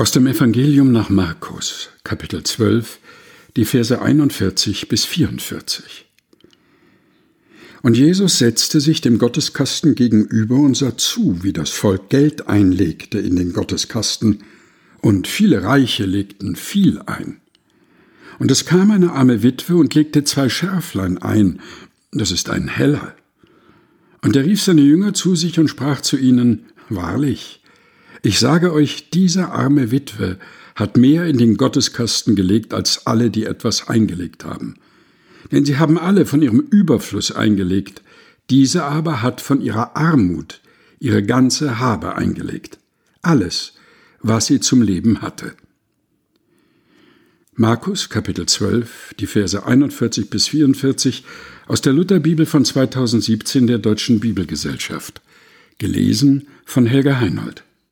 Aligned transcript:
Aus 0.00 0.12
dem 0.12 0.26
Evangelium 0.26 0.92
nach 0.92 1.10
Markus, 1.10 1.90
Kapitel 2.04 2.42
12, 2.42 3.00
die 3.54 3.66
Verse 3.66 4.00
41 4.00 4.88
bis 4.88 5.04
44. 5.04 6.06
Und 7.82 7.98
Jesus 7.98 8.38
setzte 8.38 8.80
sich 8.80 9.02
dem 9.02 9.18
Gotteskasten 9.18 9.94
gegenüber 9.94 10.54
und 10.54 10.74
sah 10.74 10.96
zu, 10.96 11.42
wie 11.42 11.52
das 11.52 11.68
Volk 11.68 12.08
Geld 12.08 12.48
einlegte 12.48 13.18
in 13.18 13.36
den 13.36 13.52
Gotteskasten, 13.52 14.42
und 15.02 15.28
viele 15.28 15.64
Reiche 15.64 16.06
legten 16.06 16.56
viel 16.56 17.02
ein. 17.04 17.42
Und 18.38 18.50
es 18.50 18.64
kam 18.64 18.92
eine 18.92 19.12
arme 19.12 19.42
Witwe 19.42 19.76
und 19.76 19.94
legte 19.94 20.24
zwei 20.24 20.48
Schärflein 20.48 21.18
ein, 21.18 21.60
das 22.10 22.30
ist 22.30 22.48
ein 22.48 22.68
Heller. 22.68 23.14
Und 24.22 24.34
er 24.34 24.46
rief 24.46 24.62
seine 24.62 24.80
Jünger 24.80 25.12
zu 25.12 25.36
sich 25.36 25.58
und 25.58 25.68
sprach 25.68 26.00
zu 26.00 26.16
ihnen, 26.16 26.70
Wahrlich, 26.88 27.59
ich 28.22 28.38
sage 28.38 28.72
euch, 28.72 29.10
diese 29.10 29.50
arme 29.50 29.90
Witwe 29.90 30.38
hat 30.74 30.96
mehr 30.96 31.26
in 31.26 31.38
den 31.38 31.56
Gotteskasten 31.56 32.36
gelegt 32.36 32.74
als 32.74 33.06
alle, 33.06 33.30
die 33.30 33.44
etwas 33.44 33.88
eingelegt 33.88 34.44
haben. 34.44 34.74
Denn 35.52 35.64
sie 35.64 35.78
haben 35.78 35.98
alle 35.98 36.26
von 36.26 36.42
ihrem 36.42 36.60
Überfluss 36.60 37.32
eingelegt, 37.32 38.02
diese 38.50 38.84
aber 38.84 39.22
hat 39.22 39.40
von 39.40 39.60
ihrer 39.60 39.96
Armut 39.96 40.60
ihre 40.98 41.22
ganze 41.22 41.78
Habe 41.78 42.16
eingelegt. 42.16 42.78
Alles, 43.22 43.74
was 44.20 44.46
sie 44.46 44.60
zum 44.60 44.82
Leben 44.82 45.22
hatte. 45.22 45.54
Markus 47.54 48.08
Kapitel 48.08 48.46
12, 48.46 49.14
die 49.18 49.26
Verse 49.26 49.66
41 49.66 50.30
bis 50.30 50.48
44 50.48 51.24
aus 51.66 51.80
der 51.80 51.92
Lutherbibel 51.92 52.46
von 52.46 52.64
2017 52.64 53.66
der 53.66 53.78
Deutschen 53.78 54.20
Bibelgesellschaft. 54.20 55.20
Gelesen 55.78 56.48
von 56.64 56.86
Helga 56.86 57.18
Heinold. 57.18 57.64